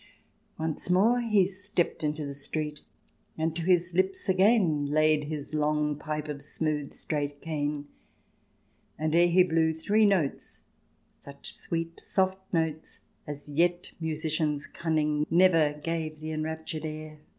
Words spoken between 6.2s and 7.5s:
of smooth straight